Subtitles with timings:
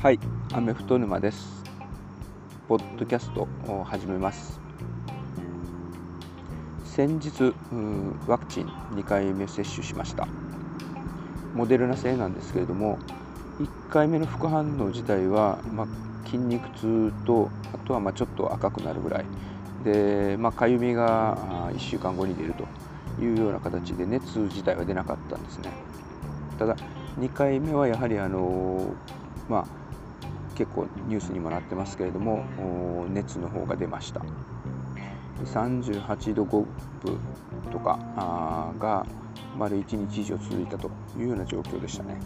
[0.00, 0.20] はい
[0.52, 1.64] アメフト沼です。
[2.68, 4.60] ポッドキャストを始めます。
[6.84, 7.52] 先日
[8.28, 10.28] ワクチン2回目接種しました。
[11.54, 13.00] モデルナ製なんですけれども
[13.58, 15.86] 1回目の副反応自体は、まあ、
[16.24, 19.24] 筋肉痛とあとはまちょっと赤くなるぐらい。
[19.82, 21.36] で、まあ、かゆみが
[21.72, 22.64] 1週間後に出ると
[23.20, 25.87] いうような形で熱自体は出なかったんですね。
[26.58, 26.76] ただ
[27.18, 28.94] 2回目はやはりあの
[29.48, 29.66] まあ
[30.56, 32.44] 結構ニュースにもなってますけれども
[33.10, 34.22] 熱の方が出ました。
[35.44, 36.48] 38度5
[37.02, 37.20] 分
[37.70, 39.06] とかが
[39.56, 42.16] 丸1日以上続いたというような状況でしたね。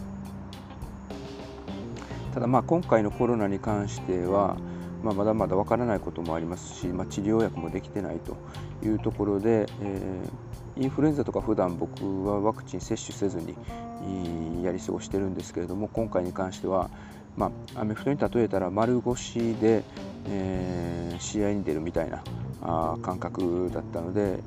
[2.33, 4.57] ただまあ今回のコロナに関しては、
[5.03, 8.37] まあ、まだまだわからないこともありますし、まあ、治療薬もできてないと
[8.83, 13.55] いうところで、えー、インフルエンザとか普段僕はワクチン接種せずに
[14.63, 16.89] やり過ごしてるんですけれども今回に関しては、
[17.37, 19.83] まあ、アメフトに例えたら丸腰で、
[20.27, 22.23] えー、試合に出るみたいな
[22.61, 24.39] あ感覚だったので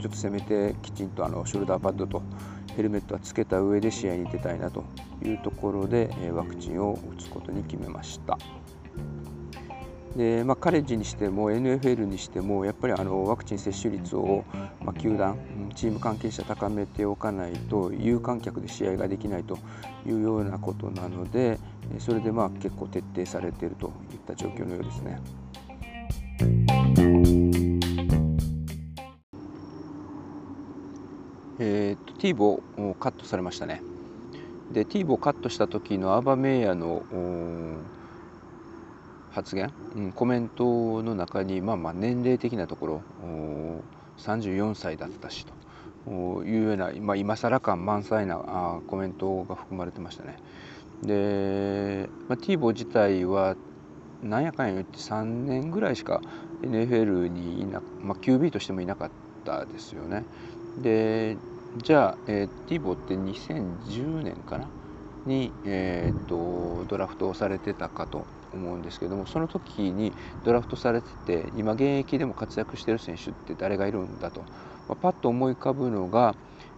[0.00, 2.22] ちょっとせめてきちんとあのショルダーパッドと
[2.76, 4.84] ヘルメットはつけた上で試合に出たいなと
[5.24, 8.38] いうところでえワクチンを打つことに決めました。
[10.16, 14.44] でまあ、カレッジにしても NFL にしてもやっぱりあのワクチン接種率を、
[14.80, 15.36] まあ、球団
[15.74, 19.58] チーム関係者高めておかないと有観客で試合ができないと
[20.06, 21.58] いうようなことなので
[21.98, 25.20] それでまあ結構徹底されているといった状況のようですね。
[31.58, 33.82] えー、っとティーボをカットされましたね。
[34.72, 37.02] でティーボをカットした時のアーバメイヤの
[39.34, 43.02] 発言、うん、コメントの中に、まあ、まあ年齢的なところ
[44.18, 45.44] 34歳だったし
[46.06, 50.38] というような、まあ、今更感満載なあコメントが含まれてましたね。
[51.02, 53.56] で、まあ、ティーボ自体は
[54.22, 56.20] なんやかんや言って3年ぐらいしか
[56.62, 59.10] NFL にいな、まあ、QB としてもいなかっ
[59.44, 60.24] たですよね。
[60.78, 61.36] で
[61.76, 64.68] じゃあ、えー、ティーボって2010年かな？
[65.26, 70.12] に、えーとドラフトをされてたかと思うんですけどもその時に
[70.44, 74.40] ドラフトされてて今現役でも活躍してる選手って誰がいるんだと、
[74.88, 76.34] まあ、パッと思い浮かぶのが、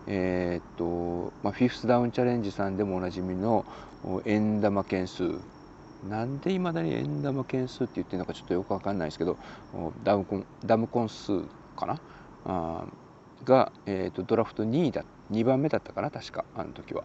[0.06, 3.64] えーとまあ、フィフスダウンチャレンジさんでもおなじみの
[4.24, 5.38] 円玉件数。
[6.08, 9.38] なんでいまだに円玉件数って言ってるのかちょっとよく分かんないですけど
[10.04, 11.40] ダムコンダムコン数
[11.74, 11.98] かな？
[12.44, 12.84] あ
[13.44, 16.10] が、えーと、ドラフト2位だ2番目だったかな？
[16.10, 17.02] 確かあの時は。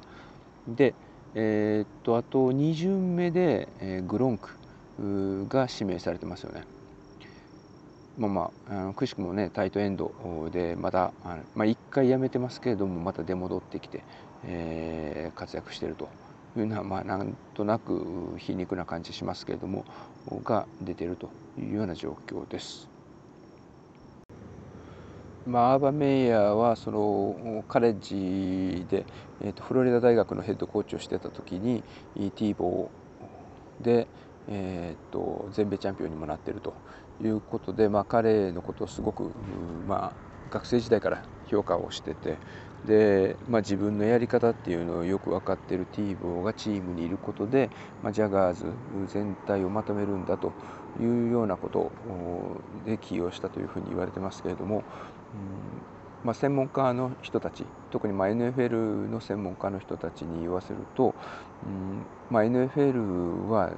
[0.68, 0.94] で、
[1.34, 4.50] えーと、あと2巡目で、えー、グロンク。
[5.48, 6.64] が指名されてますよね。
[8.18, 10.12] まあまあ、あのくしくもねタイトエンド
[10.52, 14.04] でまだあの、まあ、1回辞めてますけれどもまた出戻ってきて、
[14.46, 16.10] えー、活躍してると
[16.58, 19.86] いうのは、まあ、なんとなく皮肉な感じしますけれども
[20.44, 22.90] が出てるというような状況です。
[25.48, 29.06] まあ、アーバン・メイヤーはそのカレッジで、
[29.42, 31.82] えーと、フロリダ大学のヘッドコーチをしてた時に
[32.16, 34.08] ティーボーで、
[34.50, 36.74] えーと、全米チャンピオンにもなっていると
[37.24, 39.32] いうことで、まあ、彼のことをすごく、
[39.88, 42.38] まあ、学生時代から評価をしてて
[42.86, 47.70] で、まあ、自分のやり方っていうのをよく分かっているティーボーがチームにいることで、
[48.04, 48.66] まあ、ジャガーズ
[49.08, 50.54] 全体をまとめるんだと
[51.00, 51.92] いうようなこと
[52.86, 54.84] で起用したというふうに言われてますけれども、うん
[56.24, 61.16] まあ、専門家の人たち特にまあ NFL の専門家の人たちに言わせると、
[61.66, 63.72] うんまあ、NFL は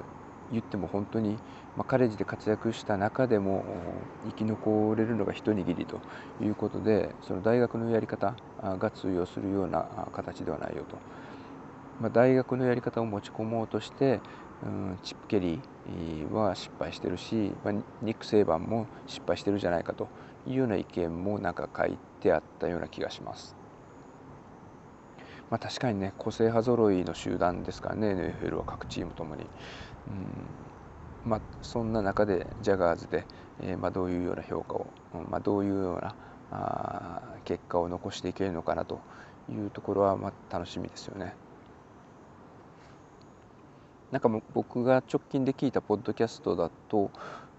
[0.52, 1.32] 言っても本当に、
[1.76, 3.64] まあ、カレッジで活躍した中でも
[4.26, 6.00] 生き残れるのが一握りと
[6.42, 10.96] いうことでその大学のやり方が通用するような形ではないよと、
[12.00, 14.20] まあ、大学のやり方を持ち込もうとして、
[14.64, 20.08] うん、チップ・ケリーは失敗してるし、まあ、ニック・セイバンも失敗してるじゃないかと
[20.46, 23.63] いうような意見もなんか書いてあったような気がします。
[25.50, 29.42] まあ、確かにね個性派揃いの集団ですからね NFL は各チームともに。
[29.42, 29.48] うん
[31.24, 33.24] まあ、そんな中でジャガーズで、
[33.62, 34.86] えーまあ、どういうような評価を、
[35.30, 36.14] まあ、どういうような
[36.50, 39.00] あ結果を残していけるのかなと
[39.50, 41.34] いうところは、まあ、楽しみですよね。
[44.12, 47.10] なんか僕が直近で聞いたポッドキャストだと、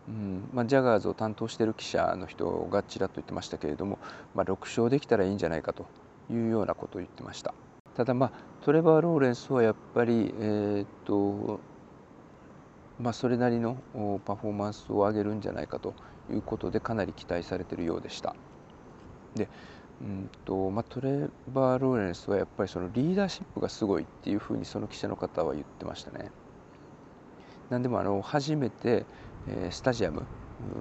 [0.08, 4.00] うんまあ、ジャガーズを担当している記者の人がちらっと言ってましたけれども、
[4.36, 5.86] まあ、6勝できたらいいんじゃないかと
[6.32, 7.54] いうようなことを言ってました。
[7.96, 8.32] ただまあ
[8.62, 11.60] トレバー・ローレンスはやっぱり、えー、っと
[13.00, 13.78] まあ、それなりの
[14.26, 15.94] パフォーマンスを上げるんじゃないかと
[16.32, 18.36] いうことでかなり期待されてるようでした。
[19.36, 19.50] で
[20.02, 26.32] うんとまあ、トレバー・ローレンスはやっぱりそのリーダーシップがすごいっていうふうにその記者の方は言ってましたね。
[27.70, 29.06] なんでもあの初めて、
[29.48, 30.24] え、スタジアム、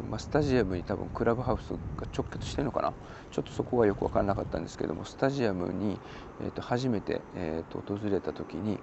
[0.09, 2.93] まあ、スタジアムに多分クラブハウスが直結してるのかな？
[3.33, 5.99] ちょっとそこはよく分からなかったんですけどもスタジアムに、
[6.43, 8.79] えー、と初めて、えー、と訪れた時に、うん、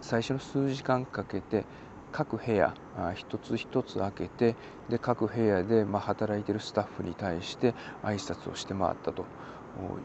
[0.00, 1.66] 最初の数時間かけて
[2.10, 2.74] 各部屋
[3.14, 4.56] 一つ一つ開けて
[4.88, 9.26] で各部屋でまあ働いてるスタッフに対して挨拶をして回ったと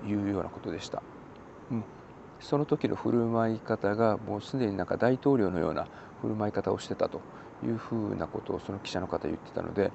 [0.05, 1.01] いうようなことでした。
[1.71, 1.83] うん、
[2.39, 5.87] その時の振る舞い方がもうすでになんか大統領のような
[6.21, 7.21] 振る舞い方をしてたと。
[7.65, 9.91] いうふうなことをその記者の方言ってたので、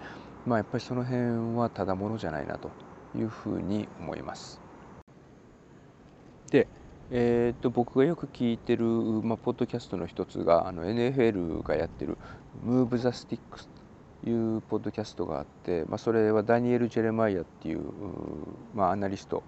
[0.47, 2.71] まあ、やっぱりその辺はただものじゃないなと
[3.17, 4.61] いうふうに思います。
[6.51, 6.69] で
[7.11, 12.17] えーと、僕がよく聞いてる、まあ、ポッドキャストの一つがあの NFL がやってる
[12.65, 13.69] 「Move the Sticks」
[14.25, 17.83] というポッドキャストがあって、まあ、それはダニエル・ジェレマイヤっていう、
[18.75, 19.43] まあ、アナリスト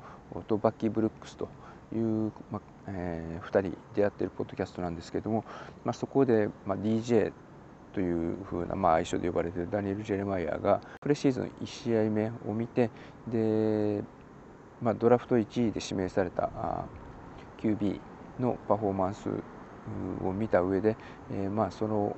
[0.47, 1.49] とバッキー・ブルックスと
[1.95, 5.45] いう、まあえー、2人でやってるポッドキャストなんですけども、
[5.85, 7.33] まあ、そこで、まあ、DJ
[7.97, 12.91] というふうな、まあ、愛称で呼ばれているダニエル・ジェレマイヤがプレシーズン1試合目を見て
[13.27, 14.03] で、
[14.83, 16.51] まあ、ドラフト1位で指名された
[17.59, 17.99] QB
[18.39, 19.31] のパフォーマンス
[20.23, 20.95] を見た上で、
[21.31, 22.15] えー、まあその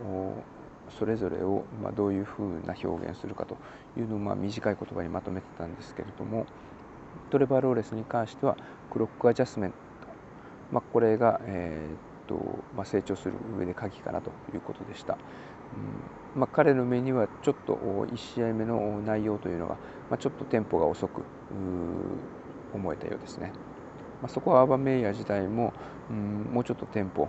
[0.98, 3.56] それぞれをまあどういうふうな表現するかと
[3.96, 6.46] いうのをまあ短い言葉にまとめてたんですけれども
[7.30, 8.56] トレバー・ローレスに関しては
[8.90, 9.76] クロックアジャスメント、
[10.72, 12.36] まあ、これが、えーと
[12.76, 15.16] まあ、成長する上で鍵かなということでした。
[16.34, 19.74] まあ、彼の目にはちょっと1試合目の内容というのが、
[20.10, 21.22] まあ、ちょっとテンポが遅く
[22.74, 23.52] 思えたようですね。
[24.22, 25.72] まあ、そこはアーバンメイヤー自体も、
[26.10, 27.28] うん、もうちょっとテンポ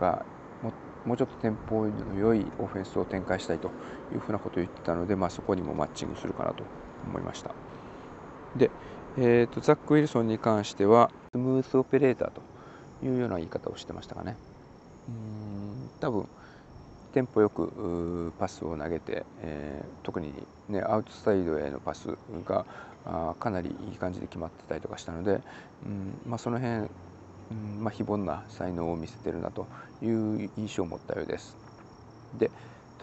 [0.00, 0.24] が
[0.62, 0.72] も
[1.04, 3.68] もうちょっとテンポの良いオフェンスを展開したいと
[4.12, 6.64] いうふうなことを言ってたので、まあ、そこにもマッチングするかなと
[7.06, 7.54] 思いました。
[8.56, 8.70] で、
[9.16, 12.42] えーと、ザック・ウィルソンに関してはスムースオペレーターと
[13.04, 14.36] いうような言い方をしてましたかね。
[15.08, 16.28] うん多分
[17.12, 20.32] テンポよくパスを投げて、えー、特に、
[20.68, 22.64] ね、アウトサイドへのパスが
[23.04, 25.40] あかなりいい感じで決まってたりとかしたので、
[25.84, 26.88] うんまあ、その辺、うん
[27.80, 29.66] まあ、非凡な才能を見せてるなと
[30.02, 31.56] いう印象を持ったようです。
[32.38, 32.50] で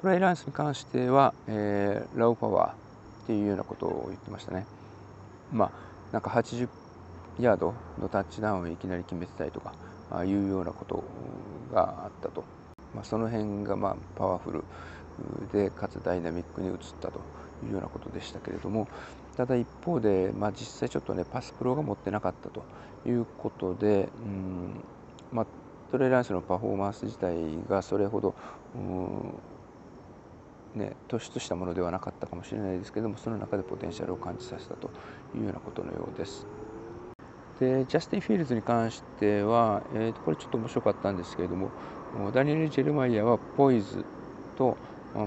[0.02, 2.74] トライランスに関しては、えー、ラウパワーっ
[3.28, 4.66] ていうようなことを言ってましたね。
[5.52, 5.72] まあ
[6.14, 6.70] なんか80
[7.40, 9.74] ヤードのタッチダウンをいきなり決めてたりとか
[10.10, 11.04] あいうようなこと
[11.74, 12.44] があったと、
[12.96, 14.64] まあ、その辺がまあパワフル
[15.52, 17.20] でかつダイナミックに移ったと
[17.66, 18.88] いうようなことでしたけれども
[19.36, 22.64] ただ一方で、まあ、実際ちょっとねパスプロが持ってなかったと
[23.08, 24.84] いうことで、うん
[25.32, 25.46] まあ、
[25.92, 27.36] トレイ・ランスのパフォーマンス自体
[27.70, 28.36] がそれほど、
[30.76, 34.90] ね、突出したものではなかったかもしれないですけどもその中でポテンシャルを感じさせたと
[35.36, 36.48] いうようなことのようです。
[37.60, 41.72] でジャスティン・フィールズに関しては、えー、とこれちょっと面白かったんですけれども
[42.34, 44.06] ダニエル・ジェレマイアは poise
[44.58, 44.78] と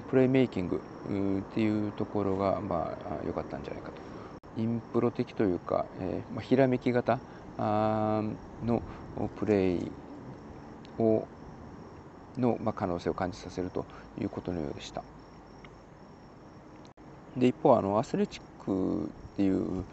[0.09, 4.03] playmaking っていうところがまあ良かったんじゃないかと。
[4.57, 7.21] インプロ的というか、えーまあ、ひらめき型
[7.59, 8.83] の
[9.37, 9.93] プレイ
[10.99, 11.29] を
[12.37, 13.87] の、まあ、可能性を感じさせると
[14.21, 15.05] いうことのようでした。
[17.37, 19.85] で一方あのアスレチックっていう、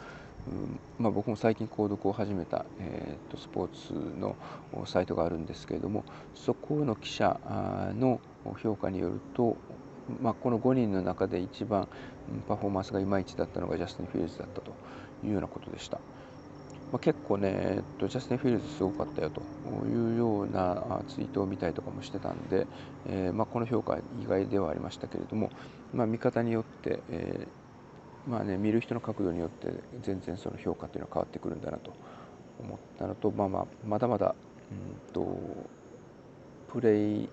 [1.00, 4.36] まあ、僕も最近購読を始めた、えーと、スポーツの
[4.86, 6.04] サイトがあるんですけれども
[6.36, 7.40] そこの記者
[8.00, 8.20] の
[8.62, 9.58] 評価によると
[10.22, 11.88] まあ、この5人の中で一番
[12.48, 14.72] パフォーマンスがいまいちだったのがジャスティン・フィールズだったと
[15.24, 16.00] いうようなことでした。
[16.92, 19.42] まあ、結構ね、えっと、ジャスティン・フィールズすごかったよと
[19.86, 22.66] いうようなツイートを見たりとかもしてたんで、
[23.08, 25.52] えー、まあ、この評価意外ではありましたけれども、
[25.94, 27.48] まあ、見方によって、えー、
[28.28, 31.94] まあね、見る人の角度によって全然その評価っていうのは変わってくるんだなと
[32.60, 34.36] 思ったのと、まあまあ、まだまだ、
[34.72, 35.38] うんと、
[36.72, 37.30] プレイ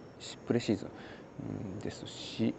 [0.47, 2.55] プレシーズンですし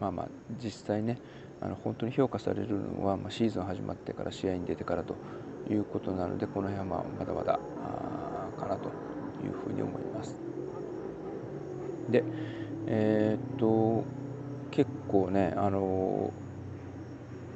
[0.00, 0.28] まあまあ
[0.62, 1.18] 実際ね
[1.60, 5.16] あの本当に評価されるのは、まあ、シーズン始まってから試合に出てからと
[5.70, 7.58] いうことなのでこの辺はまあまだまだ
[8.58, 8.88] かなと
[9.44, 10.40] いうふうに思います。
[12.10, 12.24] で
[12.86, 14.04] えー、っと
[14.70, 16.32] 結構ねあの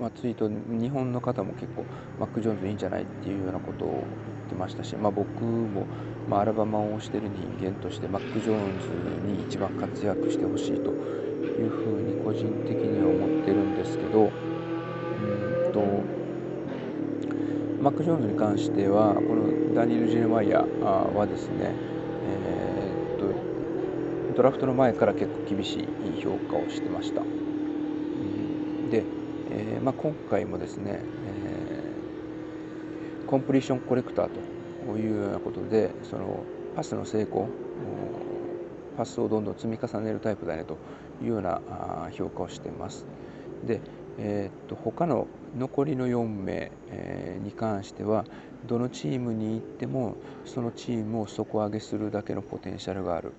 [0.02, 1.84] まあ、ツイート日本の方も結構
[2.18, 4.02] マック・ジョーンズいいんじゃないっていうようなことを言っ
[4.48, 5.86] てましたし、まあ、僕も
[6.28, 8.88] まあ、アルバマをしてる人間としてマック・ジョーンズ
[9.26, 15.82] に一番活躍してほしいというふうに個人的には思ってるんですけどうんと
[17.82, 21.72] マック・ジョーンズに関してはこのダニエル・ジェネマイヤーはですね、
[22.28, 27.41] えー、っとドラフトの前から結構厳しい評価をしてました。
[29.54, 31.72] えーまあ、今回もですね、えー
[33.32, 34.30] コンプリーションコレクター
[34.86, 36.44] というようなことでその
[36.76, 37.48] パスの成功
[38.94, 40.76] パスをどんどん積み重ねるタイプだねと
[41.22, 41.62] いうような
[42.12, 43.06] 評価をしてます。
[43.64, 43.80] で、
[44.18, 46.70] えー、っと他の残りの4名、
[47.42, 48.26] に関しては
[48.66, 53.32] どのチームに行ってもそのチームを底上げするだけのポテンシャルがある。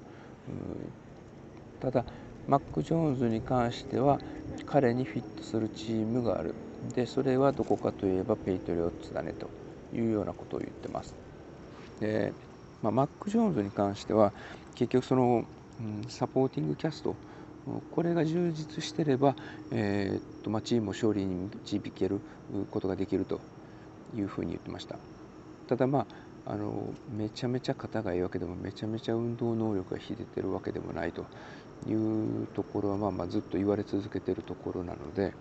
[1.80, 2.04] ただ
[2.48, 4.20] マック・ジョーンズに関しては
[4.66, 6.54] 彼にフィットするチームがある。
[6.96, 9.50] でそれはどこかといえばペイトリオッツだねと
[9.96, 11.16] いうようなことを言ってます。
[12.00, 12.34] で、
[12.82, 14.34] まあ、マック・ジョーンズに関しては
[14.76, 15.46] 結局その、
[15.80, 17.16] うん、サポーティングキャスト
[17.92, 19.36] これが充実してれば、
[19.72, 22.20] えー、っとまあ、チームを勝利に導ける
[22.72, 23.40] ことができると
[24.16, 24.98] いうふうに言ってました。
[25.68, 26.06] ただまあ
[26.46, 31.26] あのめちゃめちゃ肩がいいわけでもめちゃめちゃ運動能力が秀でてるわけでもないと。
[31.88, 35.34] いうところは、まあ、まあずっと言われ続けているところなので、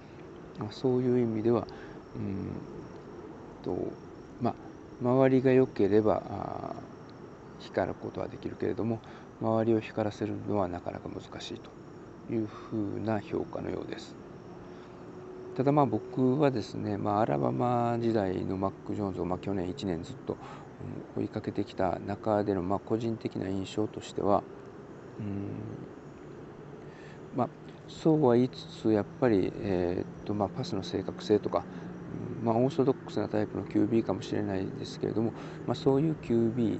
[0.71, 1.67] そういう意味では
[2.17, 2.51] うん
[3.63, 3.77] と、
[4.41, 4.55] まあ、
[5.01, 6.75] 周りが良ければ
[7.61, 9.01] 光ることはできるけれども
[9.41, 11.61] 周りを光らせるのはなかなか難しい
[12.29, 14.15] というふうな評価のようです。
[15.57, 20.39] ただまあ僕はですね、まあ、アラバマ時代のマック・ジョーンズをまあ去年1年ずっと
[21.17, 24.43] 追いかけてきた中でのまあ個人的な印象としては
[25.21, 26.02] うん
[27.37, 27.49] まあ、
[27.89, 31.65] そうは言いつつやっぱり、えー、っとまあ、パスの正確性とか、
[32.43, 35.33] まあ、オーソドックスなタイプの QB かもしれないですけれども、
[35.67, 36.77] まあ、そういう QB、え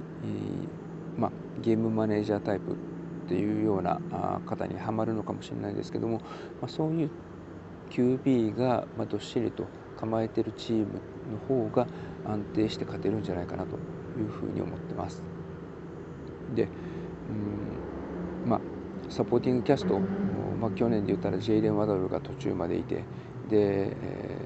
[1.17, 1.31] ー、まあ、
[1.61, 2.75] ゲームマネージャータイプっ
[3.27, 3.99] ていうような
[4.45, 6.17] 方にはまるのかもしれないですけども、
[6.61, 7.09] まあ、そういう
[7.89, 9.67] QB が、どっしりと
[9.99, 10.85] 構えてるチーム
[11.31, 11.87] の方が
[12.25, 13.77] 安定して勝てるんじゃないかなと
[14.19, 15.23] いうふうに思ってます。
[16.55, 17.72] でうん
[19.13, 19.99] サポーティングキャスト
[20.59, 23.03] まあ、去年で言ったらジェイレン・ワドルが途中までいてで、
[23.51, 24.37] え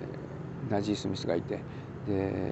[0.67, 1.59] ー、ナジー・スミスがいて
[2.05, 2.51] で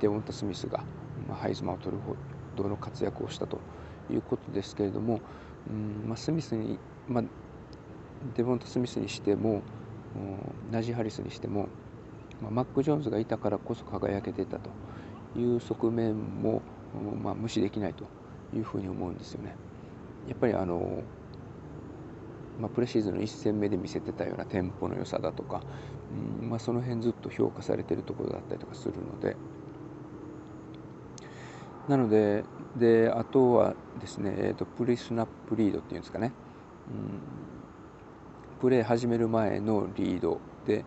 [0.00, 0.84] デオンタ・スミスが、
[1.26, 2.14] まあ、ハイズマンを取るほ
[2.60, 3.60] どの活躍をしたと
[4.10, 5.20] いうことですけれども、
[5.70, 7.24] うんまあ、スミスに、まあ、
[8.34, 9.62] デボンタ・スミスにしても
[10.70, 11.68] ナジー・ハリスにしても、
[12.42, 14.68] まあ、マック・ジョーンズがいたからこそ輝けてたと
[15.38, 16.60] いう側面も、
[17.22, 18.04] まあ、無視できないと
[18.54, 19.54] いうふうに思うんですよね。
[20.28, 21.02] やっぱりあの
[22.60, 25.62] まあ、プレシーズンの1戦目で見せてたようなテンポの良さだとか、
[26.42, 29.36] うんまあ、その辺ずっと評価されてるところだったりとかするので。
[31.88, 32.42] なので
[32.76, 36.32] であとはですね、えーと、 pre-snap read っていうんですかね、
[36.88, 40.84] うん、プレー始める前のリードで、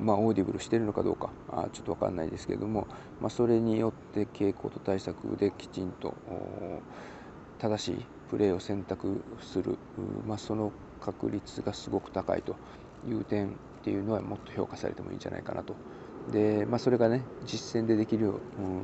[0.00, 2.86] まあ、 audible してるのかどうかあちょっと分かんないですけれども、
[3.20, 6.14] まあ、それによって傾向と対策できちんと
[7.58, 9.76] 正しいプレーを選択する、
[10.26, 12.56] まあ、その確率がすごく高いと
[13.08, 13.50] いう点っ
[13.84, 15.74] ていうのはもっと評価されてもいいんじゃないかなと。
[16.32, 18.82] で、まあ、それがね実戦でできるよう、うん、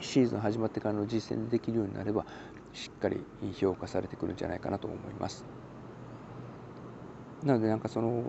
[0.00, 2.26] シーズン始まってからの実戦でできるようになれば
[2.72, 3.20] しっかり
[3.54, 5.44] 評価されてくるんじゃないかなと思います。
[7.44, 8.24] なのでなんかその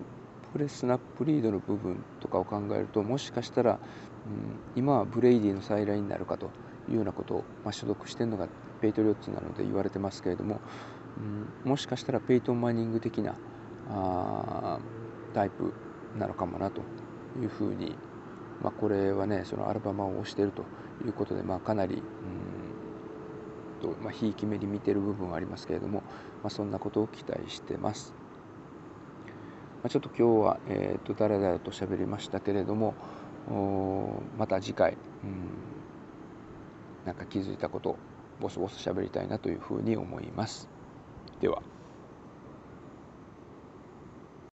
[0.54, 3.80] pre-snap read の部分とかを考えるともしかしたら、うん、
[4.76, 6.50] 今はブレイディの再来になるかと
[6.90, 8.48] いうようなことを、まあ、所属しているのが
[8.82, 10.60] ペイトリオッツなので言われてますけれども、
[11.18, 13.36] うん、もしかしたらペイトン・マニング的な
[13.90, 14.80] あ
[15.34, 15.74] タイプ
[16.18, 16.82] なのかもなと
[17.40, 17.96] いうふうに、
[18.62, 20.64] まあ、これはねそのアルバマを推していると
[21.06, 22.02] いうことで、まあ、かなりうん
[23.82, 26.04] と、まあ、ひいき目に見てる部分はありますけれども、
[26.44, 28.14] まあ、そんなことを期待してます。
[29.84, 32.94] まあ、ちょっと今日は、えーと、だらだらと喋りましたけれども
[34.38, 35.50] また次回、うん、
[37.04, 37.98] なんか気づいたこと
[38.40, 40.70] ボソボソ喋りたいなというふうに思います。
[41.42, 41.64] では。